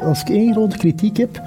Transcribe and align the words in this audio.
Als 0.00 0.20
ik 0.20 0.28
één 0.28 0.52
grote 0.52 0.76
kritiek 0.76 1.16
heb, 1.16 1.42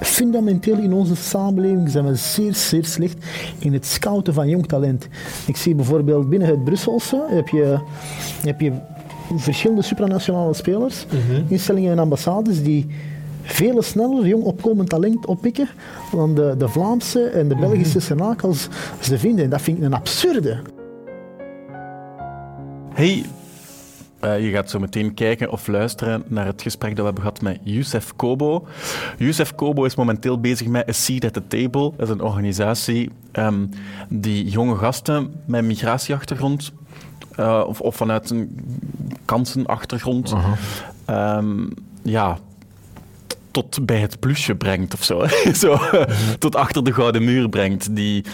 fundamenteel 0.00 0.78
in 0.78 0.92
onze 0.92 1.16
samenleving 1.16 1.90
zijn 1.90 2.06
we 2.06 2.14
zeer, 2.14 2.54
zeer 2.54 2.84
slecht 2.84 3.24
in 3.58 3.72
het 3.72 3.86
scouten 3.86 4.34
van 4.34 4.48
jong 4.48 4.66
talent. 4.66 5.08
Ik 5.46 5.56
zie 5.56 5.74
bijvoorbeeld 5.74 6.28
binnen 6.28 6.48
het 6.48 6.64
Brusselse 6.64 7.24
heb 7.28 7.48
je, 7.48 7.78
heb 8.42 8.60
je 8.60 8.72
verschillende 9.36 9.82
supranationale 9.82 10.54
spelers, 10.54 11.06
instellingen 11.48 11.92
en 11.92 11.98
ambassades 11.98 12.62
die 12.62 12.86
veel 13.42 13.82
sneller 13.82 14.26
jong 14.26 14.44
opkomend 14.44 14.88
talent 14.88 15.26
oppikken 15.26 15.68
dan 16.12 16.34
de, 16.34 16.54
de 16.58 16.68
Vlaamse 16.68 17.22
en 17.22 17.48
de 17.48 17.56
Belgische 17.56 18.00
Senaat 18.00 18.44
als 18.44 18.68
ze 19.00 19.18
vinden. 19.18 19.44
En 19.44 19.50
dat 19.50 19.62
vind 19.62 19.78
ik 19.78 19.84
een 19.84 19.94
absurde. 19.94 20.56
Hey, 22.94 23.24
eh, 24.20 24.44
je 24.44 24.50
gaat 24.50 24.70
zo 24.70 24.78
meteen 24.78 25.14
kijken 25.14 25.50
of 25.50 25.66
luisteren 25.66 26.22
naar 26.26 26.46
het 26.46 26.62
gesprek 26.62 26.90
dat 26.90 26.98
we 26.98 27.04
hebben 27.04 27.22
gehad 27.22 27.40
met 27.40 27.58
Youssef 27.62 28.16
Kobo. 28.16 28.66
Youssef 29.18 29.54
Kobo 29.54 29.84
is 29.84 29.94
momenteel 29.94 30.40
bezig 30.40 30.66
met 30.66 30.88
A 30.88 30.92
Seat 30.92 31.24
at 31.24 31.32
the 31.32 31.46
Table. 31.46 31.92
Dat 31.96 32.08
is 32.08 32.14
een 32.14 32.20
organisatie 32.20 33.10
ehm, 33.32 33.66
die 34.08 34.48
jonge 34.50 34.76
gasten 34.76 35.32
met 35.44 35.64
migratieachtergrond 35.64 36.72
uh, 37.40 37.64
of, 37.66 37.80
of, 37.80 37.96
vanuit 37.96 38.30
een 38.30 38.58
kansenachtergrond 39.24 40.34
ehm, 41.04 41.66
ja, 42.02 42.38
tot 43.58 43.86
bij 43.86 43.98
het 43.98 44.20
plusje 44.20 44.54
brengt 44.54 44.94
of 44.94 45.04
zo. 45.04 45.26
zo 45.62 45.78
tot 46.38 46.56
achter 46.56 46.84
de 46.84 46.92
gouden 46.92 47.24
muur 47.24 47.48
brengt. 47.48 47.96
Die 47.96 48.24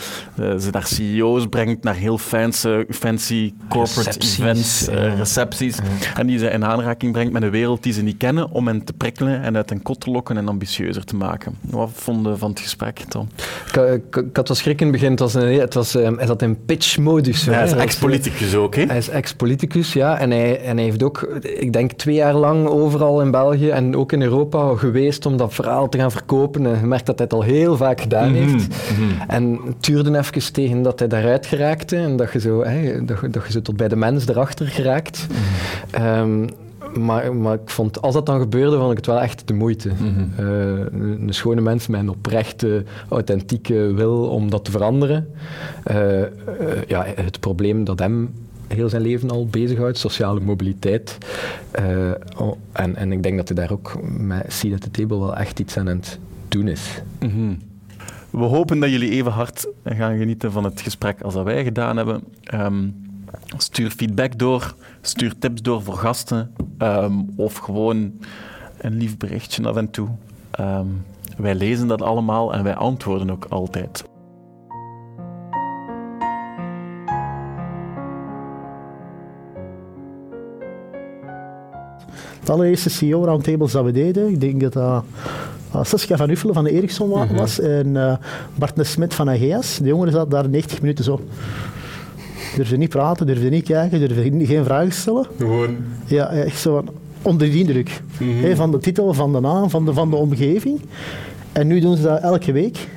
uh, 0.41 0.59
ze 0.59 0.71
naar 0.71 0.87
CEO's 0.87 1.47
brengt, 1.47 1.83
naar 1.83 1.95
heel 1.95 2.19
fancy, 2.19 2.85
fancy 2.91 3.53
corporate 3.69 4.03
recepties, 4.05 4.39
events, 4.39 4.89
uh, 4.89 5.19
recepties. 5.19 5.77
Ja. 5.77 6.17
En 6.17 6.27
die 6.27 6.39
ze 6.39 6.49
in 6.51 6.65
aanraking 6.65 7.13
brengt 7.13 7.33
met 7.33 7.43
een 7.43 7.51
wereld 7.51 7.83
die 7.83 7.93
ze 7.93 8.03
niet 8.03 8.17
kennen, 8.17 8.51
om 8.51 8.67
hen 8.67 8.85
te 8.85 8.93
prikkelen 8.93 9.43
en 9.43 9.57
uit 9.57 9.71
een 9.71 9.83
kot 9.83 10.01
te 10.01 10.11
lokken 10.11 10.37
en 10.37 10.49
ambitieuzer 10.49 11.05
te 11.05 11.17
maken. 11.17 11.59
Wat 11.61 11.91
vonden 11.93 12.39
van 12.39 12.51
het 12.51 12.61
gesprek, 12.61 12.99
Tom? 12.99 13.29
Ik, 13.73 14.17
ik 14.17 14.37
had 14.37 14.49
wel 14.49 14.57
schrik 14.57 14.81
in 14.81 14.87
het 14.87 14.97
begin. 14.97 15.11
Het 15.11 15.21
was 15.21 15.35
een, 15.35 15.61
het 15.61 15.75
was, 15.75 15.95
um, 15.95 16.17
hij 16.17 16.27
zat 16.27 16.43
in 16.43 16.65
pitch-modus. 16.65 17.45
Ja, 17.45 17.53
hij 17.53 17.65
is 17.65 17.73
ex-politicus 17.73 18.55
ook, 18.55 18.75
hè? 18.75 18.85
Hij 18.85 18.99
is 18.99 19.09
ex-politicus, 19.09 19.93
ja. 19.93 20.19
En 20.19 20.31
hij, 20.31 20.61
en 20.61 20.77
hij 20.77 20.85
heeft 20.87 21.03
ook, 21.03 21.23
ik 21.43 21.73
denk, 21.73 21.93
twee 21.93 22.15
jaar 22.15 22.35
lang 22.35 22.67
overal 22.67 23.21
in 23.21 23.31
België 23.31 23.69
en 23.69 23.97
ook 23.97 24.13
in 24.13 24.23
Europa 24.23 24.75
geweest 24.77 25.14
om 25.23 25.37
dat 25.37 25.55
verhaal 25.55 25.89
te 25.89 25.99
gaan 25.99 26.11
verkopen. 26.11 26.67
En 26.67 26.79
je 26.81 26.87
merkt 26.87 27.07
dat 27.07 27.19
hij 27.19 27.27
het 27.31 27.37
al 27.37 27.43
heel 27.43 27.77
vaak 27.77 28.01
gedaan 28.01 28.31
Mhm, 28.31 28.39
heeft. 28.41 28.67
En 29.29 29.61
het 29.67 29.85
duurde 29.85 30.19
even 30.19 30.53
tegen 30.53 30.83
dat 30.83 30.99
hij 30.99 31.09
daaruit 31.09 31.47
geraakte 31.47 31.97
en 31.97 32.17
dat 32.17 32.33
je 32.33 32.41
zo, 32.41 32.63
dat, 32.63 32.73
je- 33.21 33.29
dat 33.31 33.47
je 33.47 33.53
zo 33.53 33.63
tot 33.63 33.77
bij 33.77 33.89
de 33.89 33.97
mens 33.97 34.29
erachter 34.29 34.67
geraakt. 34.67 35.27
Ehm, 35.91 36.47
maar, 37.01 37.35
maar 37.37 37.55
ik 37.55 37.61
vond, 37.71 38.03
als 38.03 38.15
dat 38.15 38.27
dan 38.27 38.41
gebeurde, 38.41 38.77
vond 38.79 38.91
ik 38.91 38.97
het 38.97 39.07
wel 39.07 39.21
echt 39.21 39.43
de 39.47 39.55
moeite. 39.55 39.89
Eh, 40.37 40.45
een, 40.47 41.19
een 41.27 41.35
schone 41.35 41.61
mens 41.61 41.87
met 41.87 42.01
een 42.01 42.09
oprechte, 42.11 42.85
authentieke 43.09 43.93
wil 43.95 44.29
om 44.29 44.51
dat 44.51 44.65
te 44.65 44.71
veranderen. 44.71 45.29
Eh, 45.85 46.23
eh, 46.23 46.29
ja, 46.87 47.05
het 47.15 47.41
probleem 47.41 47.85
dat 47.85 47.99
hem 47.99 48.31
heel 48.69 48.89
zijn 48.89 49.03
leven 49.03 49.31
al 49.31 49.47
bezighoudt, 49.47 49.99
sociale 49.99 50.41
mobiliteit. 50.41 51.19
Eh, 51.71 52.11
oh, 52.37 52.57
en, 52.73 52.97
en 52.97 53.13
ik 53.13 53.23
denk 53.23 53.37
dat 53.37 53.49
hij 53.49 53.57
daar 53.57 53.73
ook 53.73 53.99
met 54.19 54.53
Seat 54.53 54.75
at 54.75 54.81
the 54.81 54.91
Table 54.91 55.19
wel 55.19 55.37
echt 55.37 55.61
iets 55.61 55.77
aan 55.77 55.87
het 55.87 56.19
doen 56.49 56.69
is. 56.69 57.03
Mhm. 57.19 57.55
We 58.31 58.45
hopen 58.45 58.81
dat 58.81 58.91
jullie 58.91 59.11
even 59.11 59.33
hard 59.33 59.67
gaan 59.85 60.19
genieten 60.19 60.53
van 60.53 60.65
het 60.65 60.81
gesprek 60.81 61.21
als 61.23 61.35
dat 61.35 61.45
wij 61.45 61.65
gedaan 61.65 61.97
hebben. 61.97 62.23
Ehm, 62.43 62.89
stuur 63.57 63.91
feedback 63.91 64.39
door, 64.39 64.75
stuur 65.01 65.39
tips 65.39 65.63
door 65.63 65.83
voor 65.83 65.97
gasten 65.97 66.51
ehm, 66.79 67.23
of 67.37 67.57
gewoon 67.57 68.13
een 68.79 68.97
lief 68.97 69.17
berichtje 69.17 69.69
af 69.69 69.77
en 69.77 69.91
toe. 69.91 70.09
Ehm, 70.51 70.87
wij 71.37 71.55
lezen 71.55 71.87
dat 71.87 72.03
allemaal 72.03 72.55
en 72.55 72.63
wij 72.65 72.75
antwoorden 72.75 73.31
ook 73.31 73.45
altijd. 73.45 74.05
De 82.45 82.53
allereerste 82.53 82.91
CEO-roundtables 82.91 83.73
dat 83.73 83.85
we 83.85 83.93
deden, 83.93 84.29
ik 84.29 84.41
denk 84.41 84.61
dat 84.61 84.73
dat 84.73 85.05
uh, 85.75 85.85
Saskia 85.85 86.17
van 86.17 86.31
Uffelen 86.31 86.55
van 86.55 86.65
de 86.65 86.71
Ericsson 86.71 87.09
wa- 87.09 87.27
was 87.35 87.61
en 87.61 87.97
eh 87.97 88.13
Bart 88.55 88.77
de 88.77 88.85
Smet 88.85 89.15
van 89.15 89.31
Ageas. 89.31 89.79
De 89.79 89.89
jongeren 89.89 90.13
zaten 90.13 90.31
daar 90.31 90.49
90 90.49 90.81
minuten 90.81 91.05
zo. 91.05 91.21
Durfden 92.57 92.79
niet 92.79 92.89
praten, 92.89 93.27
durfden 93.27 93.51
niet 93.51 93.65
kijken, 93.65 93.99
durfden 94.01 94.47
geen 94.47 94.65
vragen 94.65 94.93
stellen. 94.93 95.27
Gewoon. 95.39 95.77
Ja, 96.07 96.29
echt 96.31 96.59
zo 96.61 96.75
van 96.75 96.89
onder 97.23 97.51
die 97.51 97.61
indruk. 97.61 98.01
Hè, 98.25 98.57
van 98.57 98.71
de 98.71 98.79
titel, 98.79 99.15
van 99.15 99.33
de 99.33 99.41
naam, 99.41 99.71
van 99.71 99.85
de, 99.85 99.93
van 99.93 100.11
de 100.11 100.17
omgeving. 100.17 100.81
En 101.53 101.67
nu 101.67 101.81
doen 101.81 101.97
ze 101.97 102.03
dat 102.03 102.21
elke 102.21 102.53
week. 102.53 102.89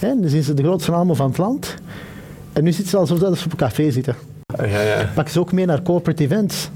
Dan 0.00 0.18
zijn 0.24 0.42
ze 0.42 0.54
de 0.54 0.62
grootste 0.62 0.90
namen 0.90 1.16
van 1.16 1.28
het 1.28 1.38
land. 1.38 1.74
En 2.52 2.64
nu 2.64 2.72
zitten 2.72 2.90
ze 2.90 2.96
alsof 2.96 3.18
dat 3.18 3.38
ze 3.38 3.44
op 3.44 3.50
een 3.50 3.56
café 3.56 3.90
zitten. 3.90 4.14
Ja, 4.58 4.80
ja. 4.80 5.10
Pak 5.14 5.28
ze 5.28 5.40
ook 5.40 5.52
mee 5.52 5.66
naar 5.66 5.82
corporate 5.82 6.22
events. 6.22 6.70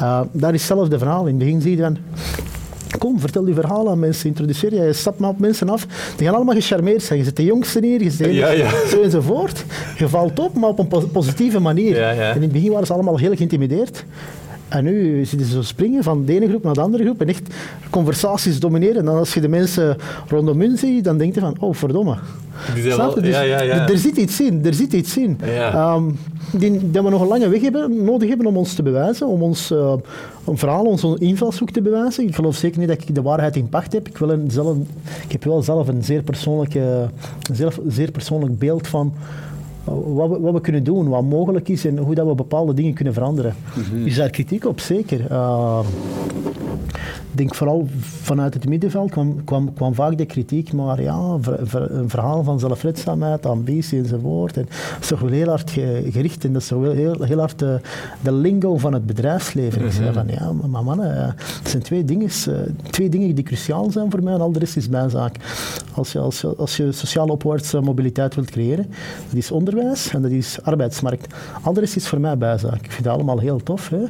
Uh, 0.00 0.20
daar 0.32 0.54
is 0.54 0.66
zelf 0.66 0.88
de 0.88 0.98
verhaal. 0.98 1.20
In 1.26 1.34
het 1.34 1.38
begin 1.38 1.60
zie 1.60 1.76
je 1.76 1.82
van... 1.82 1.96
Kom, 2.98 3.20
vertel 3.20 3.44
die 3.44 3.54
verhalen 3.54 3.92
aan 3.92 3.98
mensen, 3.98 4.28
introduceer 4.28 4.74
je, 4.74 4.82
je 4.82 4.92
stapt 4.92 5.18
maar 5.18 5.30
op 5.30 5.38
mensen 5.38 5.68
af. 5.68 5.86
Die 6.16 6.26
gaan 6.26 6.36
allemaal 6.36 6.54
gecharmeerd 6.54 7.02
zijn. 7.02 7.18
Je 7.18 7.24
zit 7.24 7.36
de 7.36 7.44
jongste 7.44 7.80
neer, 7.80 8.02
je 8.02 8.10
zit 8.10 8.26
de 8.26 8.32
Ja, 8.32 8.50
ja. 8.50 8.70
zo 8.90 9.02
enzovoort. 9.02 9.64
Je 9.98 10.08
valt 10.08 10.38
op, 10.38 10.54
maar 10.54 10.68
op 10.68 10.78
een 10.78 10.88
pos- 10.88 11.06
positieve 11.12 11.58
manier. 11.60 11.96
Ja. 11.96 12.10
En 12.12 12.34
in 12.36 12.42
het 12.42 12.52
begin 12.52 12.70
waren 12.70 12.86
ze 12.86 12.92
allemaal 12.92 13.16
heel 13.18 13.34
geïntimideerd. 13.36 14.04
En 14.68 14.84
nu 14.84 15.24
zitten 15.24 15.46
ze 15.48 15.52
zo 15.54 15.62
springen 15.62 16.02
van 16.02 16.24
de 16.24 16.34
ene 16.34 16.48
groep 16.48 16.62
naar 16.64 16.74
de 16.74 16.80
andere 16.80 17.04
groep 17.04 17.20
en 17.20 17.28
echt 17.28 17.54
conversaties 17.90 18.60
domineren. 18.60 18.96
En 18.96 19.04
dan 19.04 19.16
als 19.16 19.34
je 19.34 19.40
de 19.40 19.48
mensen 19.48 19.96
rondom 20.28 20.60
hun 20.60 20.78
ziet, 20.78 21.04
dan 21.04 21.18
denk 21.18 21.34
je 21.34 21.40
van, 21.40 21.56
oh 21.60 21.74
verdomme. 21.74 22.16
Wel- 22.96 23.14
Dus 23.14 23.34
ja, 23.34 23.40
ja, 23.40 23.62
ja. 23.62 23.88
Er 23.88 23.98
zit 23.98 24.16
iets 24.16 24.40
in, 24.40 24.60
er 24.64 24.74
zit 24.74 24.92
iets 24.92 25.16
in. 25.16 25.38
Ehm, 25.72 26.02
die, 26.52 26.90
dat 26.90 27.04
we 27.04 27.10
nog 27.10 27.20
een 27.20 27.26
lange 27.28 27.48
weg 27.48 27.60
hebben, 27.60 28.04
nodig 28.04 28.28
hebben 28.28 28.46
om 28.46 28.56
ons 28.56 28.74
te 28.74 28.82
bewijzen, 28.82 29.26
om 29.26 29.42
ons 29.42 29.70
eh, 29.70 29.92
een 30.46 30.58
verhaal, 30.58 30.84
onze 30.84 31.16
invalshoek 31.18 31.70
te 31.70 31.82
bewijzen. 31.82 32.26
Ik 32.26 32.34
geloof 32.34 32.56
zeker 32.56 32.78
niet 32.78 32.88
dat 32.88 33.02
ik 33.02 33.14
de 33.14 33.22
waarheid 33.22 33.56
in 33.56 33.68
pacht 33.68 33.92
heb. 33.92 34.08
Ik, 34.08 34.18
wil 34.18 34.30
een, 34.30 34.50
zelf, 34.50 34.76
ik 35.24 35.32
heb 35.32 35.44
wel 35.44 35.62
zelf 35.62 35.88
een 35.88 36.04
zeer, 36.04 36.22
persoonlijke, 36.22 37.08
zelf, 37.52 37.78
zeer 37.88 38.10
persoonlijk 38.10 38.58
beeld 38.58 38.86
van 38.88 39.12
wat 40.14 40.28
we, 40.28 40.40
wat 40.40 40.52
we 40.52 40.60
kunnen 40.60 40.84
doen, 40.84 41.08
wat 41.08 41.22
mogelijk 41.22 41.68
is 41.68 41.84
en 41.84 41.98
hoe 41.98 42.14
dat 42.14 42.26
we 42.26 42.34
bepaalde 42.34 42.74
dingen 42.74 42.94
kunnen 42.94 43.14
veranderen. 43.14 43.54
Is 44.04 44.16
daar 44.16 44.30
kritiek 44.30 44.64
op? 44.64 44.80
Zeker. 44.80 45.30
Eh, 45.30 45.80
denk 47.32 47.54
vooral 47.54 47.88
vanuit 48.22 48.54
het 48.54 48.68
middenveld 48.68 49.10
kwam, 49.10 49.44
kwam, 49.44 49.74
kwam 49.74 49.94
vaak 49.94 50.18
de 50.18 50.26
kritiek, 50.26 50.72
maar 50.72 51.02
ja, 51.02 51.36
ver- 51.40 51.58
ver- 51.62 51.90
een 51.90 52.08
verhaal 52.08 52.42
van 52.44 52.58
zelfredzaamheid, 52.60 53.46
ambitie 53.46 53.98
enzovoort. 53.98 54.56
En 54.56 54.62
dat 54.62 55.00
is 55.00 55.06
toch 55.06 55.20
wel 55.20 55.30
heel 55.30 55.48
hard 55.48 55.70
ge- 55.70 56.08
gericht 56.10 56.44
en 56.44 56.52
dat 56.52 56.62
is 56.62 56.68
toch 56.68 56.80
wel 56.80 56.92
heel, 56.92 57.22
heel 57.22 57.38
hard 57.38 57.58
de, 57.58 57.80
de 58.22 58.32
lingo 58.32 58.76
van 58.78 58.92
het 58.92 59.06
bedrijfsleven. 59.06 59.84
Ik 59.84 59.92
zei 59.92 60.12
van 60.12 60.26
ja, 60.28 60.52
maar, 60.66 60.84
mannen, 60.84 61.16
eh, 61.16 61.26
het 61.36 61.68
zijn 61.68 61.82
twee 61.82 62.04
dingen, 62.04 62.28
eh, 62.28 62.54
twee 62.90 63.08
dingen 63.08 63.34
die 63.34 63.44
cruciaal 63.44 63.90
zijn 63.90 64.10
voor 64.10 64.22
mij 64.22 64.34
en 64.34 64.40
al 64.40 64.52
de 64.52 64.58
rest 64.58 64.76
is 64.76 64.88
bijzaak. 64.88 65.36
Als 65.94 66.12
je, 66.12 66.18
als 66.18 66.40
je, 66.40 66.54
als 66.56 66.76
je 66.76 66.92
sociale 66.92 67.32
opwaartse 67.32 67.80
mobiliteit 67.80 68.34
wilt 68.34 68.50
creëren, 68.50 68.86
dat 69.28 69.36
is 69.38 69.50
onderwijs 69.50 70.10
en 70.10 70.22
dat 70.22 70.30
is 70.30 70.58
arbeidsmarkt. 70.62 71.34
Al 71.62 71.72
de 71.72 71.80
rest 71.80 71.96
is 71.96 72.08
voor 72.08 72.20
mij 72.20 72.38
bijzaak. 72.38 72.84
Ik 72.84 72.90
vind 72.92 73.04
dat 73.04 73.14
allemaal 73.14 73.38
heel 73.38 73.62
tof. 73.62 73.88
Hè? 73.88 74.02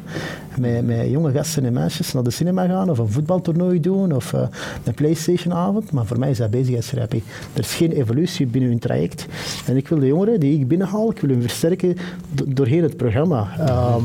Met, 0.58 0.86
met 0.86 1.10
jonge 1.10 1.32
gasten 1.32 1.64
en 1.64 1.72
meisjes 1.72 2.12
naar 2.12 2.22
de 2.22 2.30
cinema 2.30 2.66
gaan 2.66 2.90
of 2.90 2.98
een 2.98 3.08
voetbaltoernooi 3.08 3.80
doen 3.80 4.12
of 4.14 4.32
eh, 4.32 4.40
een 4.84 4.94
Playstation-avond. 4.94 5.92
Maar 5.92 6.06
voor 6.06 6.18
mij 6.18 6.30
is 6.30 6.38
dat 6.38 6.50
bezigheidstherapie. 6.50 7.22
Er 7.52 7.60
is 7.60 7.74
geen 7.74 7.92
evolutie 7.92 8.46
binnen 8.46 8.70
hun 8.70 8.78
traject. 8.78 9.26
En 9.66 9.76
ik 9.76 9.88
wil 9.88 9.98
de 9.98 10.06
jongeren 10.06 10.40
die 10.40 10.58
ik 10.60 10.68
binnenhaal, 10.68 11.10
ik 11.10 11.20
wil 11.20 11.30
hun 11.30 11.40
versterken 11.42 11.96
do- 12.32 12.44
doorheen 12.48 12.82
het 12.82 12.96
programma. 12.96 13.48
Ehm, 13.58 14.02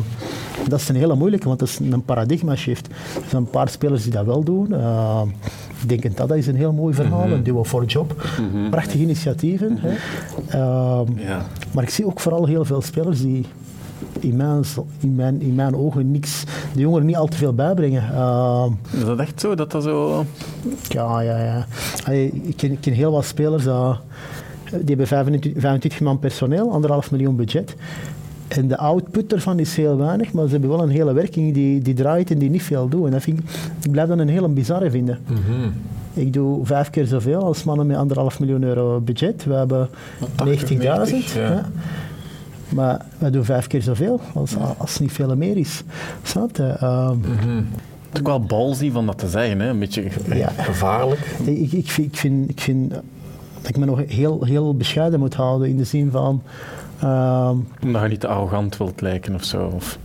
dat 0.68 0.80
is 0.80 0.90
een 0.90 0.96
hele 0.96 1.16
moeilijke, 1.16 1.48
want 1.48 1.60
dat 1.60 1.68
is 1.68 1.80
een 1.80 2.04
paradigma-shift. 2.04 2.88
Er 2.88 2.94
zijn 3.30 3.42
een 3.42 3.50
paar 3.50 3.70
spelers 3.70 4.04
die 4.04 4.12
dat 4.12 4.26
wel 4.26 4.44
doen. 4.44 4.74
Ehm, 4.74 5.28
ik 5.88 6.02
denk 6.02 6.18
dat 6.18 6.28
dat 6.28 6.38
is 6.38 6.48
een 6.48 6.56
heel 6.56 6.74
mooi 6.74 6.94
verhaal, 6.94 7.28
een 7.32 7.44
duo 7.44 7.64
for 7.64 7.86
job. 7.86 8.30
Prachtige 8.70 9.02
initiatieven. 9.04 9.78
Hè. 9.80 9.90
Ehm, 10.48 11.20
Ja. 11.20 11.46
maar 11.74 11.84
ik 11.84 11.90
zie 11.90 12.06
ook 12.06 12.20
vooral 12.20 12.46
heel 12.46 12.66
veel 12.66 12.82
spelers 12.82 13.22
die 13.22 13.46
in 14.20 14.36
mijn, 14.36 14.64
in 15.00 15.16
mijn, 15.16 15.42
in 15.42 15.56
mijn 15.56 15.76
ogen 15.76 16.12
niks, 16.12 16.44
de 16.74 16.80
jongeren 16.80 17.06
niet 17.06 17.16
al 17.16 17.28
te 17.28 17.38
veel 17.38 17.54
bijbrengen. 17.54 18.14
Ehm, 18.14 18.72
Is 18.92 19.06
dat 19.06 19.20
echt 19.20 19.40
zo? 19.40 19.56
Dat 19.56 19.72
dat 19.72 19.84
zo... 19.84 20.26
ja, 20.88 21.22
ja, 21.22 21.38
ja. 21.38 21.66
Allee, 22.06 22.32
ik, 22.44 22.58
ken, 22.58 22.72
ik 22.72 22.82
ken 22.82 22.94
heel 22.94 23.12
wat 23.12 23.26
spelers 23.26 23.64
dat, 23.64 24.00
die 24.70 24.84
hebben 24.86 25.08
25, 25.08 25.62
25 25.62 26.02
man 26.02 26.20
personeel, 26.20 26.72
anderhalf 26.72 27.12
miljoen 27.12 27.36
budget. 27.36 27.76
En 28.48 28.68
de 28.68 28.78
output 28.78 29.34
ervan 29.34 29.60
is 29.60 29.76
heel 29.76 29.98
weinig, 29.98 30.34
maar 30.34 30.46
ze 30.46 30.52
hebben 30.52 30.70
wel 30.70 30.84
een 30.84 30.90
hele 30.90 31.14
werking 31.14 31.54
die, 31.54 31.82
die 31.82 31.94
draait 31.94 32.32
en 32.32 32.38
die 32.38 32.50
niet 32.50 32.64
veel 32.64 32.88
doet. 32.90 33.06
En 33.06 33.12
dat 33.12 33.22
vind 33.22 33.40
ik, 33.40 33.46
ik 33.84 33.92
blijf 33.92 34.08
dat 34.08 34.20
een 34.20 34.30
hele 34.30 34.48
bizarre 34.50 34.92
vinden. 34.92 35.20
Ik 36.14 36.34
doe 36.34 36.66
vijf 36.66 36.90
keer 36.90 37.06
zoveel 37.06 37.44
als 37.44 37.64
mannen 37.64 37.88
met 37.88 37.98
anderhalf 37.98 38.40
miljoen 38.40 38.64
euro 38.64 39.00
budget. 39.00 39.44
We 39.46 39.54
hebben 39.54 39.90
90.000. 39.90 40.78
90, 40.78 41.34
ja. 41.34 41.42
ja. 41.42 41.70
Maar 42.76 43.06
wij 43.18 43.32
doen 43.32 43.46
vijf 43.46 43.68
keer 43.68 43.82
zoveel 43.82 44.20
als, 44.34 44.56
als 44.78 44.92
het 44.92 45.00
niet 45.02 45.12
veel 45.12 45.36
meer 45.36 45.58
is. 45.58 45.84
Snap 46.24 46.56
je? 46.58 46.64
Ehm, 46.64 47.18
Het 48.10 48.14
is 48.14 48.20
ook 48.20 48.28
wel 48.28 48.42
balzie 48.42 48.92
van 48.92 49.06
dat 49.06 49.18
te 49.18 49.28
zeggen, 49.28 49.60
hè? 49.60 49.70
een 49.70 49.80
beetje 49.80 50.04
Ja. 50.34 50.50
gevaarlijk. 50.58 51.20
Ik, 51.44 51.72
ik, 51.72 51.92
vind, 51.92 52.08
ik, 52.14 52.18
vind, 52.18 52.50
ik 52.50 52.62
vind 52.62 52.90
dat 53.62 53.70
ik 53.70 53.78
me 53.78 53.86
nog 53.86 54.02
heel, 54.08 54.44
heel 54.44 54.76
bescheiden 54.78 55.20
moet 55.20 55.34
houden 55.34 55.70
in 55.70 55.78
de 55.78 55.84
zin 55.84 56.12
van. 56.12 56.42
ehm, 57.00 57.56
Omdat 57.84 58.02
je 58.02 58.08
niet 58.08 58.20
te 58.20 58.28
arrogant 58.28 58.78
wilt 58.78 59.02
lijken 59.02 59.36
of 59.36 59.44
zo. 59.44 59.72
Of... 59.76 59.98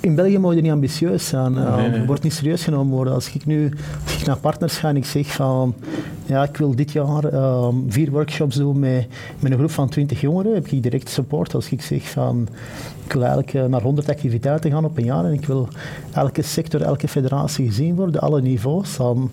in 0.00 0.14
België 0.14 0.38
moet 0.38 0.54
je 0.54 0.60
niet 0.60 0.70
ambitieus 0.72 1.26
zijn. 1.28 1.58
Ehm, 1.58 1.76
Nee, 1.76 1.88
nee. 1.90 2.00
Je 2.00 2.06
wordt 2.06 2.22
niet 2.22 2.32
serieus 2.32 2.64
genomen 2.64 2.94
worden. 2.94 3.14
Als 3.14 3.34
ik 3.34 3.46
nu 3.46 3.72
als 4.04 4.16
ik 4.20 4.26
naar 4.26 4.36
partners 4.36 4.76
ga 4.76 4.88
en 4.88 4.96
ik 4.96 5.04
zeg 5.04 5.26
van 5.26 5.74
ja, 6.26 6.42
ik 6.42 6.56
wil 6.56 6.74
dit 6.74 6.92
jaar 6.92 7.24
ehm, 7.24 7.74
vier 7.88 8.10
workshops 8.10 8.56
doen 8.56 8.78
met, 8.78 9.06
met 9.38 9.52
een 9.52 9.58
groep 9.58 9.70
van 9.70 9.88
20 9.88 10.20
jongeren, 10.20 10.54
heb 10.54 10.66
ik 10.68 10.82
direct 10.82 11.08
support. 11.08 11.54
Als 11.54 11.70
ik 11.70 11.82
zeg 11.82 12.10
van 12.10 12.48
ik 13.04 13.12
wil 13.12 13.22
eigenlijk 13.22 13.54
eh, 13.54 13.64
naar 13.64 13.82
100 13.82 14.08
activiteiten 14.08 14.70
gaan 14.70 14.84
op 14.84 14.98
een 14.98 15.04
jaar 15.04 15.24
en 15.24 15.32
ik 15.32 15.46
wil 15.46 15.68
elke 16.12 16.42
sector, 16.42 16.82
elke 16.82 17.08
federatie 17.08 17.66
gezien 17.66 17.94
worden, 17.94 18.20
alle 18.20 18.42
niveaus, 18.42 18.96
dan, 18.96 19.30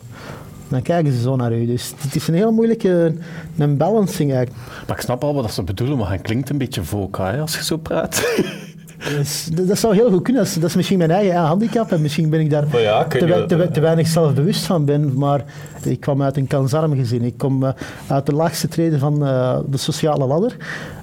dan 0.67 0.81
kijken 0.81 1.13
ze 1.13 1.21
zo 1.21 1.35
naar 1.35 1.53
u. 1.53 1.65
Dus 1.65 1.93
het 1.97 2.15
is 2.15 2.27
een 2.27 2.33
heel 2.33 2.51
moeilijke 2.51 3.15
een 3.57 3.77
balancing 3.77 4.33
eigenlijk. 4.33 4.65
Maar 4.87 4.95
ik 4.95 5.03
snap 5.03 5.23
al 5.23 5.33
wat 5.33 5.53
ze 5.53 5.63
bedoelen, 5.63 5.97
maar 5.97 6.11
het 6.11 6.21
klinkt 6.21 6.49
een 6.49 6.57
beetje 6.57 6.83
voca 6.83 7.37
als 7.37 7.55
je 7.55 7.63
zo 7.63 7.77
praat. 7.77 8.21
Dus 9.09 9.49
dat, 9.53 9.67
dat 9.67 9.77
zou 9.77 9.95
heel 9.95 10.09
goed 10.09 10.21
kunnen. 10.21 10.43
Dat 10.43 10.51
is, 10.51 10.59
dat 10.59 10.69
is 10.69 10.75
misschien 10.75 10.97
mijn 10.97 11.11
eigen 11.11 11.35
handicap 11.35 11.91
en 11.91 12.01
misschien 12.01 12.29
ben 12.29 12.39
ik 12.39 12.49
daar 12.49 12.81
ja, 12.81 13.03
te, 13.03 13.45
te, 13.47 13.69
te 13.71 13.79
weinig 13.79 14.07
zelfbewust 14.07 14.65
van 14.65 14.85
ben. 14.85 15.17
Maar 15.17 15.43
ik 15.83 15.99
kwam 15.99 16.21
uit 16.21 16.37
een 16.37 16.47
kansarm 16.47 16.95
gezin. 16.95 17.21
Ik 17.21 17.37
kom 17.37 17.63
eh, 17.63 17.71
uit 18.07 18.25
de 18.25 18.33
laagste 18.33 18.67
treden 18.67 18.99
van 18.99 19.25
eh, 19.25 19.57
de 19.65 19.77
sociale 19.77 20.25
ladder. 20.25 20.55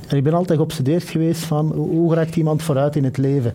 En 0.08 0.16
ik 0.16 0.22
ben 0.22 0.32
altijd 0.34 0.58
geobsedeerd 0.58 1.02
geweest 1.02 1.44
van 1.44 1.72
hoe 1.72 2.14
raakt 2.14 2.36
iemand 2.36 2.62
vooruit 2.62 2.96
in 2.96 3.04
het 3.04 3.16
leven. 3.16 3.52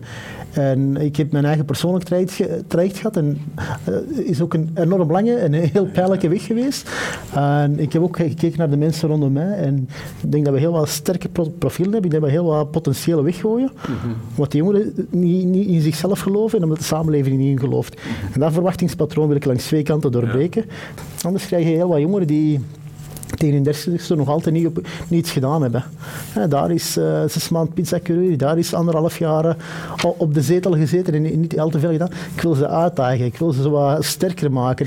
En 0.50 0.96
ik 0.96 1.16
heb 1.16 1.32
mijn 1.32 1.44
eigen 1.44 1.64
persoonlijk 1.64 2.04
traject, 2.04 2.32
ge- 2.32 2.62
traject 2.66 2.96
gehad. 2.96 3.16
En 3.16 3.40
uh, 3.88 4.26
is 4.28 4.40
ook 4.40 4.54
een 4.54 4.70
enorm 4.74 5.10
lange 5.12 5.34
en 5.34 5.52
een 5.52 5.68
heel 5.72 5.86
pijnlijke 5.86 6.28
weg 6.28 6.44
geweest. 6.46 6.90
En 7.34 7.78
ik 7.80 7.92
heb 7.92 8.02
ook 8.02 8.16
gekeken 8.16 8.58
naar 8.58 8.70
de 8.70 8.76
mensen 8.76 9.08
rondom 9.08 9.32
mij. 9.32 9.52
En 9.56 9.88
ik 10.22 10.32
denk 10.32 10.44
dat 10.44 10.54
we 10.54 10.60
heel 10.60 10.72
wat 10.72 10.88
sterke 10.88 11.28
pro- 11.28 11.52
profielen 11.58 11.92
hebben. 11.92 12.10
Ik 12.10 12.20
denk 12.20 12.22
dat 12.22 12.32
we 12.32 12.38
heel 12.38 12.56
wat 12.56 12.70
potentiële 12.70 13.22
weggooien. 13.22 13.70
Wat 14.34 14.50
die 14.50 14.62
jongeren 14.62 14.92
niet, 15.10 15.44
niet 15.46 15.68
in 15.68 15.80
zichzelf 15.80 16.20
geloven 16.20 16.58
en 16.58 16.64
omdat 16.64 16.78
de 16.78 16.84
samenleving 16.84 17.38
niet 17.38 17.50
in 17.50 17.58
gelooft. 17.58 18.00
En 18.32 18.40
dat 18.40 18.52
verwachtingspatroon 18.52 19.26
wil 19.28 19.36
ik 19.36 19.44
langs 19.44 19.66
twee 19.66 19.82
kanten 19.82 20.12
doorbreken. 20.12 20.64
Anders 21.22 21.46
krijg 21.46 21.64
je 21.64 21.70
heel 21.74 21.88
wat 21.88 22.00
jongeren 22.00 22.26
die 22.26 22.60
tegen 23.36 23.54
hun 23.54 23.62
dertigste 23.62 24.14
nog 24.14 24.28
altijd 24.28 24.54
niet 24.54 24.66
op, 24.66 24.86
niets 25.08 25.30
gedaan 25.30 25.62
hebben. 25.62 25.84
Daar 26.48 26.70
is 26.70 26.96
eh, 26.96 27.22
zes 27.28 27.48
maand 27.48 27.74
pizzacoureur, 27.74 28.38
daar 28.38 28.58
is 28.58 28.74
anderhalf 28.74 29.18
jaar 29.18 29.44
eh, 29.44 29.54
op 30.16 30.34
de 30.34 30.42
zetel 30.42 30.72
gezeten 30.72 31.14
en 31.14 31.40
niet 31.40 31.60
al 31.60 31.68
te 31.68 31.78
veel 31.78 31.92
gedaan. 31.92 32.10
Ik 32.34 32.42
wil 32.42 32.54
ze 32.54 32.68
uitdagen, 32.68 33.24
ik 33.24 33.36
wil 33.36 33.52
ze 33.52 33.70
wat 33.70 34.04
sterker 34.04 34.52
maken. 34.52 34.86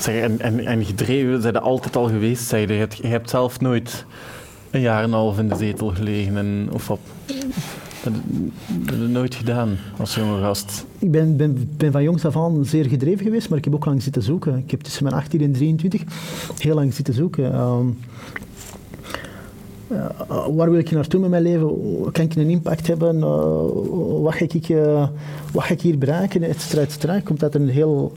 Zeg, 0.00 0.22
en, 0.22 0.40
en, 0.40 0.66
en 0.66 0.84
gedreven 0.84 1.42
zijn 1.42 1.54
er 1.54 1.60
altijd 1.60 1.96
al 1.96 2.08
geweest, 2.08 2.48
zeg 2.48 2.68
je. 2.68 2.86
Hebt, 3.06 3.30
zelf 3.30 3.60
nooit 3.60 4.04
een 4.70 4.80
jaar 4.80 5.02
en 5.02 5.04
een 5.04 5.12
half 5.12 5.38
in 5.38 5.48
de 5.48 5.56
zetel 5.56 5.88
gelegen 5.88 6.36
en, 6.36 6.68
of 6.72 6.86
wat. 6.86 6.98
Dat 8.02 8.12
heb 8.84 9.00
je 9.00 9.06
nooit 9.08 9.34
gedaan 9.34 9.76
als 9.98 10.14
jonge 10.14 10.40
gast. 10.40 10.84
Ik 10.98 11.10
ben, 11.10 11.36
ben, 11.36 11.70
ben 11.76 11.92
van 11.92 12.02
jongs 12.02 12.24
af 12.24 12.36
aan 12.36 12.64
zeer 12.64 12.84
gedreven 12.84 13.24
geweest, 13.24 13.48
maar 13.48 13.58
ik 13.58 13.64
heb 13.64 13.74
ook 13.74 13.84
lang 13.84 14.02
zitten 14.02 14.22
zoeken. 14.22 14.58
Ik 14.58 14.70
heb 14.70 14.80
tussen 14.80 15.04
mijn 15.04 15.16
18 15.16 15.40
en 15.40 15.52
23 15.52 16.02
heel 16.58 16.74
lang 16.74 16.94
zitten 16.94 17.14
zoeken. 17.14 17.52
Ehm, 17.52 17.86
eh, 19.88 20.06
waar 20.28 20.70
wil 20.70 20.78
ik 20.78 20.90
naartoe 20.90 21.20
met 21.20 21.30
mijn 21.30 21.42
leven? 21.42 21.68
Kan 22.12 22.24
ik 22.24 22.34
een 22.34 22.50
impact 22.50 22.86
hebben? 22.86 23.22
Eh, 23.22 24.22
wat, 24.22 24.34
ga 24.34 24.44
ik, 24.48 24.68
eh, 24.68 25.08
wat 25.52 25.64
ga 25.64 25.72
ik 25.72 25.80
hier 25.80 25.98
bereiken? 25.98 26.42
Et 26.42 26.60
cetera, 26.60 26.82
et 26.82 26.92
cetera. 26.92 27.14
Ik 27.14 27.24
kom 27.24 27.36
uit 27.38 27.54
een 27.54 27.68
heel 27.68 28.12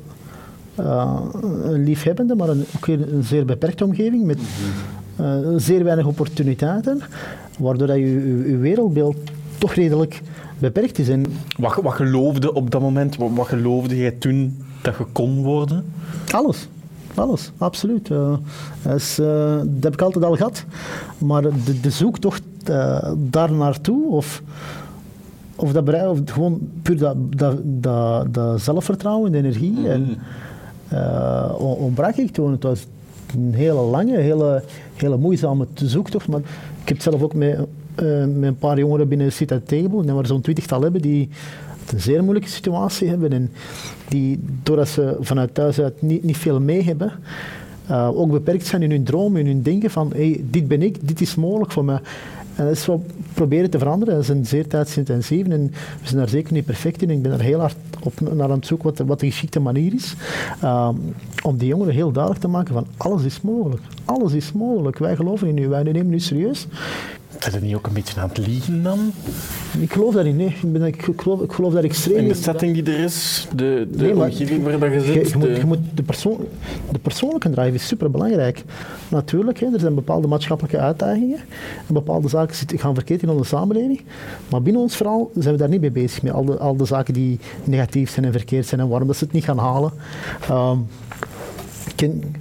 een 0.76 1.84
liefhebbende, 1.84 2.36
maar 2.36 2.50
een, 2.50 2.66
ook 2.76 2.86
weer 2.86 3.14
een 3.14 3.24
zeer 3.24 3.46
beperkte 3.46 3.84
omgeving 3.84 4.26
met 4.26 4.40
eh, 5.16 5.38
zeer 5.58 5.84
weinig 5.84 6.06
opportuniteiten, 6.06 7.02
waardoor 7.60 7.88
dat 7.88 7.96
je, 7.96 8.06
je, 8.06 8.50
je 8.50 8.58
wereldbeeld 8.58 9.18
toch 9.58 9.74
redelijk 9.74 10.22
beperkt 10.60 11.00
is. 11.00 11.10
En 11.10 11.26
Wat, 11.58 11.76
wat 11.84 11.94
geloofde 11.94 12.54
op 12.54 12.72
dat 12.72 12.82
moment, 12.82 13.16
wat, 13.18 13.30
wat 13.36 13.48
geloofde 13.48 13.98
jij 13.98 14.12
toen 14.12 14.58
dat 14.82 14.96
je 14.98 15.06
kon 15.12 15.44
worden? 15.44 15.86
Alles. 16.32 16.68
Alles, 17.16 17.52
absoluut. 17.58 18.12
Eh, 18.12 18.34
is, 18.96 19.20
eh, 19.20 19.56
dat 19.64 19.84
heb 19.84 19.94
ik 19.94 20.02
altijd 20.02 20.26
al 20.26 20.36
gehad. 20.36 20.66
Maar 21.18 21.42
de, 21.42 21.80
de 21.82 21.90
zoektocht 21.90 22.42
eh, 22.66 23.12
daar 23.18 23.52
naartoe, 23.52 24.10
of, 24.12 24.42
of, 25.56 25.72
dat 25.72 25.86
bereik, 25.86 26.10
of 26.10 26.20
gewoon 26.26 26.60
puur 26.82 26.98
dat, 26.98 27.16
dat, 27.38 27.58
dat, 27.64 28.34
dat 28.34 28.62
zelfvertrouwen, 28.62 29.32
de 29.32 29.38
energie, 29.38 29.90
en, 29.90 30.18
eh, 30.88 31.54
on- 31.58 31.76
ontbrak 31.76 32.16
ik 32.16 32.32
toen. 32.32 32.52
Het 32.52 32.64
was 32.64 32.86
een 33.34 33.54
hele 33.54 33.82
lange, 33.82 34.18
hele, 34.18 34.64
hele 34.96 35.18
moeizame 35.18 35.68
zoektocht. 35.74 36.28
Maar 36.28 36.40
ik 36.82 36.90
heb 36.90 37.02
zelf 37.02 37.22
ook 37.22 37.34
met, 37.34 37.58
eh, 37.96 38.06
met 38.26 38.44
een 38.44 38.58
paar 38.58 38.78
jongeren 38.78 39.08
binnen 39.08 39.32
Sit 39.32 39.52
at 39.52 39.68
Table, 39.68 40.08
en 40.08 40.16
waar 40.16 40.26
zo'n 40.26 40.42
twintigtal 40.42 40.82
hebben, 40.82 41.02
die 41.02 41.30
een 41.94 42.00
zeer 42.00 42.24
moeilijke 42.24 42.50
situatie 42.50 43.08
hebben 43.08 43.34
en 43.34 43.52
die, 44.08 44.40
doordat 44.64 44.88
ze 44.88 45.18
vanuit 45.20 45.54
thuis 45.54 45.80
uit 45.80 46.02
niet, 46.02 46.24
niet 46.24 46.38
veel 46.38 46.60
mee 46.60 46.84
hebben, 46.84 47.12
eh, 47.88 48.10
ook 48.14 48.32
beperkt 48.32 48.66
zijn 48.66 48.82
in 48.82 48.92
hun 48.92 49.04
droom, 49.04 49.38
in 49.38 49.46
hun 49.46 49.62
denken 49.62 49.90
van 49.90 50.12
hey, 50.16 50.44
dit 50.50 50.68
ben 50.68 50.82
ik, 50.82 51.08
dit 51.08 51.22
is 51.22 51.36
mogelijk 51.36 51.72
voor 51.72 51.86
mij. 51.86 52.00
En 52.56 52.66
dat 52.66 52.76
is 52.76 52.86
wat 52.86 53.00
we 53.08 53.14
proberen 53.34 53.70
te 53.70 53.78
veranderen. 53.78 54.14
Dat 54.14 54.24
is 54.24 54.30
een 54.30 54.46
zeer 54.46 54.68
tijdsintensief 54.68 55.48
en 55.48 55.72
we 56.02 56.08
zijn 56.08 56.18
daar 56.18 56.30
zeker 56.30 56.54
niet 56.54 56.66
perfect 56.66 57.02
in. 57.02 57.10
Ik 57.10 57.22
ben 57.22 57.32
er 57.32 57.42
heel 57.42 57.60
hard 57.60 57.76
op 58.04 58.20
naar 58.20 58.50
aan 58.50 58.52
het 58.52 58.68
zoeken 58.68 58.88
wat 58.88 58.98
de, 58.98 59.06
wat 59.06 59.20
de 59.20 59.26
geschikte 59.26 59.60
manier 59.60 59.94
is. 59.94 60.16
ehm, 60.62 60.96
om 61.44 61.58
die 61.58 61.68
jongeren 61.68 61.94
heel 61.94 62.12
duidelijk 62.12 62.44
te 62.44 62.50
maken 62.50 62.74
van 62.74 62.88
alles 62.98 63.24
is 63.24 63.42
mogelijk. 63.42 63.82
Alles 64.06 64.34
is 64.34 64.52
mogelijk. 64.52 64.98
Wij 64.98 65.16
geloven 65.16 65.48
in 65.48 65.58
u, 65.58 65.68
wij 65.68 65.84
nemen 65.84 66.14
u 66.14 66.20
serieus. 66.20 66.68
Zijn 67.40 67.54
er 67.56 67.62
niet 67.62 67.76
ook 67.76 67.88
een 67.88 67.94
beetje 67.94 68.20
aan 68.22 68.28
het 68.30 68.38
liegen 68.48 68.84
dan? 68.84 69.12
Ik 69.80 69.94
geloof 69.94 70.14
daarin, 70.14 70.36
nee. 70.36 70.48
Ik, 70.48 70.72
ben, 70.74 70.84
ik, 70.84 71.08
geloof, 71.18 71.42
ik 71.42 71.52
geloof 71.52 71.74
extreem 71.76 72.18
In 72.18 72.24
de 72.24 72.30
in. 72.30 72.36
setting 72.36 72.74
die 72.74 72.94
er 72.94 73.00
is, 73.04 73.48
de, 73.56 73.88
de 73.92 74.04
Nee, 74.04 74.14
maar 74.14 74.28
omgeving 74.28 74.64
waar 74.64 74.80
dat 74.80 74.90
je 74.92 74.96
Je, 74.96 75.02
zit. 75.14 75.30
je 75.30 75.38
moet, 75.38 75.48
de- 75.48 75.56
je 75.56 75.66
moet 75.66 75.80
de, 75.94 76.04
persoon, 76.04 76.38
de 76.92 77.00
persoonlijke 77.00 77.50
drive 77.50 77.74
is 77.74 77.88
superbelangrijk. 77.88 78.64
Natuurlijk, 79.10 79.60
hè, 79.60 79.68
er 79.74 79.80
zijn 79.80 79.96
bepaalde 79.96 80.28
maatschappelijke 80.28 80.80
uitdagingen. 80.80 81.38
En 81.88 81.94
bepaalde 81.94 82.28
zaken 82.30 82.56
zitten, 82.56 82.80
gaan 82.80 82.94
verkeerd 82.96 83.22
in 83.22 83.30
onze 83.30 83.44
samenleving. 83.44 84.02
Maar 84.50 84.62
binnen 84.62 84.82
ons 84.82 84.96
verhaal 84.96 85.30
zijn 85.38 85.54
we 85.54 85.60
daar 85.60 85.70
niet 85.70 85.82
mee 85.82 85.92
bezig. 85.92 86.22
Met 86.22 86.34
al 86.34 86.46
de, 86.46 86.58
al 86.58 86.76
de 86.78 86.86
zaken 86.86 87.14
die 87.14 87.40
negatief 87.64 88.10
zijn 88.12 88.26
en 88.26 88.32
verkeerd 88.32 88.66
zijn 88.66 88.82
en 88.82 88.88
waarom 88.88 89.08
dat 89.08 89.18
ze 89.18 89.24
het 89.24 89.34
niet 89.34 89.44
gaan 89.44 89.58
halen. 89.58 89.92
Ehm, 90.50 90.78
ken- 91.96 92.36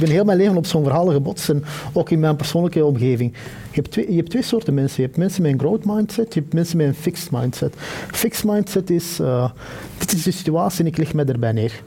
ben 0.00 0.10
heel 0.10 0.24
mijn 0.24 0.38
leven 0.38 0.56
op 0.56 0.66
zo'n 0.66 0.82
verhalen 0.82 1.14
gebotst. 1.14 1.48
En 1.48 1.64
ook 1.92 2.10
in 2.10 2.20
mijn 2.20 2.36
persoonlijke 2.36 2.84
omgeving. 2.84 3.32
Je 3.70 3.80
hebt, 3.80 3.90
twee, 3.90 4.10
je 4.10 4.16
hebt 4.16 4.30
twee 4.30 4.42
soorten 4.42 4.74
mensen. 4.74 5.02
Je 5.02 5.06
hebt 5.06 5.16
mensen 5.16 5.42
met 5.42 5.52
een 5.52 5.58
growth 5.58 5.84
mindset, 5.84 6.34
je 6.34 6.40
hebt 6.40 6.52
mensen 6.52 6.76
met 6.76 6.86
een 6.86 6.94
fixed 6.94 7.30
mindset. 7.30 7.74
Fixed 8.10 8.44
mindset 8.44 8.90
is, 8.90 9.18
eh, 9.20 9.50
dit 9.98 10.12
is 10.12 10.22
de 10.22 10.30
situatie 10.30 10.80
en 10.80 10.86
ik 10.86 10.96
leg 10.96 11.14
mij 11.14 11.24
erbij 11.24 11.52
neer. 11.52 11.82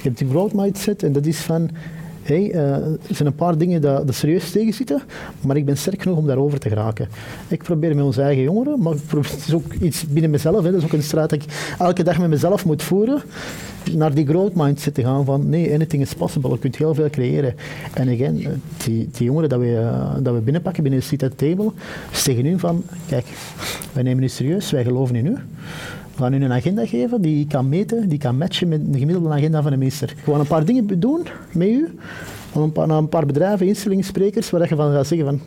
Je 0.00 0.08
hebt 0.08 0.20
een 0.20 0.30
growth 0.30 0.52
mindset 0.52 1.02
en 1.02 1.12
dat 1.12 1.26
is 1.26 1.38
van, 1.38 1.70
hey, 2.24 2.50
eh, 2.50 2.60
er 2.74 2.98
zijn 3.14 3.28
een 3.28 3.34
paar 3.34 3.58
dingen 3.58 3.80
dat, 3.80 4.06
dat 4.06 4.14
serieus 4.14 4.50
tegenzitten, 4.50 5.02
maar 5.40 5.56
ik 5.56 5.64
ben 5.64 5.76
sterk 5.76 6.02
genoeg 6.02 6.18
om 6.18 6.26
daarover 6.26 6.58
te 6.58 6.68
geraken. 6.68 7.08
Ik 7.48 7.62
probeer 7.62 7.94
met 7.94 8.04
onze 8.04 8.22
eigen 8.22 8.42
jongeren, 8.42 8.82
maar 8.82 8.94
het 9.08 9.44
is 9.46 9.54
ook 9.54 9.72
iets 9.72 10.06
binnen 10.06 10.30
mezelf, 10.30 10.64
hè, 10.64 10.70
dat 10.70 10.80
is 10.80 10.84
ook 10.86 10.92
een 10.92 11.02
strijd 11.02 11.30
dat 11.30 11.42
ik 11.42 11.74
elke 11.78 12.02
dag 12.02 12.18
met 12.18 12.28
mezelf 12.28 12.64
moet 12.64 12.82
voeren, 12.82 13.22
naar 13.92 14.14
die 14.14 14.26
growth 14.26 14.54
mindset 14.54 14.94
te 14.94 15.02
gaan 15.02 15.24
van, 15.24 15.48
nee, 15.48 15.72
anything 15.74 16.02
is 16.02 16.14
possible, 16.14 16.50
je 16.50 16.58
kunt 16.58 16.76
heel 16.76 16.94
veel 16.94 17.10
creëren. 17.10 17.54
En 17.94 18.08
again, 18.08 18.44
eh, 18.44 18.50
die, 18.84 19.08
die 19.12 19.26
jongeren 19.26 19.48
dat 19.48 19.60
we, 19.60 19.76
eh, 20.24 20.44
binnenpakken 20.44 20.82
binnen 20.82 21.02
de 21.18 21.26
at 21.26 21.38
Table, 21.38 21.72
zeggen 22.12 22.44
nu 22.44 22.58
van, 22.58 22.82
kijk, 23.06 23.26
wij 23.92 24.02
nemen 24.02 24.22
u 24.22 24.28
serieus, 24.28 24.70
wij 24.70 24.84
geloven 24.84 25.16
in 25.16 25.26
u. 25.26 25.36
Gaan 26.16 26.32
u 26.32 26.44
een 26.44 26.52
agenda 26.52 26.86
geven 26.86 27.20
die 27.20 27.46
kan 27.46 27.68
meten, 27.68 28.08
die 28.08 28.18
kan 28.18 28.36
matchen 28.36 28.68
met 28.68 28.92
de 28.92 28.98
gemiddelde 28.98 29.28
agenda 29.28 29.62
van 29.62 29.72
een 29.72 29.78
meester. 29.78 30.14
Gewoon 30.24 30.40
een 30.40 30.46
paar 30.46 30.64
dingen 30.64 31.00
doen 31.00 31.26
met 31.52 31.68
u, 31.68 31.98
een 32.54 32.72
paar, 32.72 32.88
een 32.88 33.08
paar 33.08 33.26
bedrijven, 33.26 33.66
instellingen, 33.66 34.04
sprekers, 34.04 34.50
waar 34.50 34.68
je 34.68 34.76
van 34.76 34.92
gaat 34.92 35.06
zeggen 35.06 35.26
van... 35.26 35.40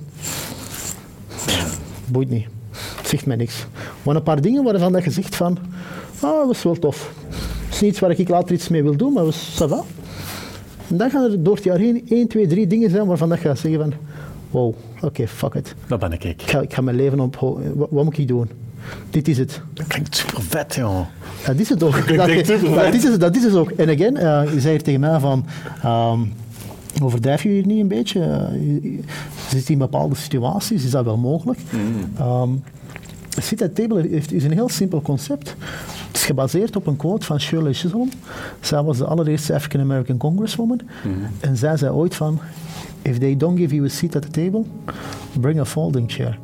Boeit 2.11 2.29
niet. 2.29 2.47
Zegt 3.03 3.25
mij 3.25 3.35
niks. 3.35 3.65
Maar 4.03 4.15
een 4.15 4.23
paar 4.23 4.41
dingen 4.41 4.63
waarvan 4.63 4.91
dat 4.91 5.03
je 5.03 5.11
zegt 5.11 5.35
van... 5.35 5.57
Ah, 6.19 6.45
dat 6.47 6.49
is 6.49 6.63
wel 6.63 6.79
tof. 6.79 7.13
Het 7.65 7.73
is 7.73 7.81
niet 7.81 7.91
iets 7.91 7.99
waar 7.99 8.19
ik 8.19 8.29
later 8.29 8.55
iets 8.55 8.67
mee 8.67 8.83
wil 8.83 8.97
doen, 8.97 9.13
maar 9.13 9.23
ça 9.25 9.67
va. 9.67 9.83
En 10.87 10.97
dan 10.97 11.09
gaan 11.09 11.31
er 11.31 11.43
door 11.43 11.55
het 11.55 11.63
jaar 11.63 11.77
heen 11.77 12.05
1, 12.09 12.27
2, 12.27 12.47
3 12.47 12.67
dingen 12.67 12.89
zijn 12.89 13.05
waarvan 13.05 13.29
dat 13.29 13.41
je 13.41 13.47
gaat 13.47 13.59
zeggen 13.59 13.79
van... 13.79 13.93
Wow, 14.51 14.73
oké, 15.01 15.27
fuck 15.27 15.53
it. 15.53 15.75
Dat 15.87 15.99
ben 15.99 16.11
ik. 16.11 16.23
Ik 16.23 16.41
ga, 16.41 16.61
ik 16.61 16.73
ga 16.73 16.81
mijn 16.81 16.95
leven 16.95 17.19
op... 17.19 17.35
Wat, 17.75 17.87
wat 17.89 18.03
moet 18.03 18.17
ik 18.17 18.27
doen? 18.27 18.49
Dit 19.09 19.27
is 19.27 19.37
het. 19.37 19.61
Dat 19.73 19.87
klinkt 19.87 20.15
super 20.15 20.41
vet, 20.41 20.75
joh. 20.75 21.05
Dat 21.45 21.59
is 21.59 21.69
het 21.69 21.83
ook. 21.83 22.07
Dat, 22.07 22.17
dat, 22.17 22.93
is 22.93 23.03
het, 23.03 23.19
dat 23.19 23.35
is 23.35 23.43
het 23.43 23.55
ook. 23.55 23.69
En 23.71 23.89
again, 23.89 24.17
eh, 24.17 24.53
je 24.53 24.59
zei 24.59 24.73
hier 24.73 24.83
tegen 24.83 24.99
mij 24.99 25.19
van... 25.19 25.45
ehm 25.83 26.19
overdrijf 27.03 27.43
je 27.43 27.49
hier 27.49 27.65
niet 27.65 27.79
een 27.79 27.87
beetje? 27.87 28.21
Eh, 28.21 28.99
zit 29.49 29.69
in 29.69 29.77
bepaalde 29.77 30.15
situaties, 30.15 30.83
is 30.83 30.91
dat 30.91 31.05
wel 31.05 31.17
mogelijk? 31.17 31.59
Mm. 31.71 32.11
Ehm, 32.17 32.49
Sit 33.41 33.61
at 33.61 33.75
table 33.75 34.07
heeft, 34.09 34.31
is 34.31 34.43
een 34.43 34.51
heel 34.51 34.69
simpel 34.69 35.01
concept. 35.01 35.55
Het 36.07 36.15
is 36.15 36.25
gebaseerd 36.25 36.75
op 36.75 36.87
een 36.87 36.95
quote 36.95 37.25
van 37.25 37.39
Shirley 37.39 37.73
Chisholm. 37.73 38.09
Zij 38.61 38.83
was 38.83 38.97
de 38.97 39.05
allereerste 39.05 39.53
African 39.53 39.81
American 39.81 40.17
Congresswoman. 40.17 40.81
En 41.39 41.57
zij 41.57 41.77
zei 41.77 41.91
ooit 41.91 42.15
van, 42.15 42.39
if 43.01 43.17
they 43.17 43.37
don't 43.37 43.59
give 43.59 43.75
you 43.75 43.85
a 43.85 43.89
seat 43.89 44.15
at 44.15 44.21
the 44.21 44.29
table, 44.43 44.63
bring 45.39 45.59
a 45.59 45.65
folding 45.65 46.11
chair. 46.11 46.39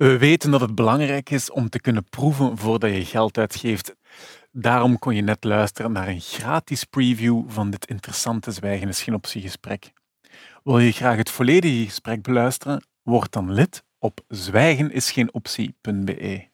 We 0.00 0.18
weten 0.18 0.50
dat 0.50 0.60
het 0.60 0.74
belangrijk 0.74 1.30
is 1.30 1.50
om 1.50 1.68
te 1.68 1.80
kunnen 1.80 2.04
proeven 2.10 2.58
voordat 2.58 2.90
je 2.90 3.04
geld 3.04 3.38
uitgeeft. 3.38 3.94
Daarom 4.52 4.98
kon 4.98 5.14
je 5.14 5.22
net 5.22 5.44
luisteren 5.44 5.92
naar 5.92 6.08
een 6.08 6.20
gratis 6.20 6.84
preview 6.84 7.42
van 7.46 7.70
dit 7.70 7.86
interessante 7.86 8.50
Zwijgen 8.50 8.88
is 8.88 9.02
geen 9.02 9.14
optiegesprek. 9.14 9.92
Wil 10.64 10.78
je 10.78 10.92
graag 10.92 11.16
het 11.16 11.30
volledige 11.30 11.84
gesprek 11.84 12.22
beluisteren? 12.22 12.84
Word 13.02 13.32
dan 13.32 13.52
lid 13.52 13.82
op 13.98 14.20
zwijgenisgeenoptie.be. 14.28 16.49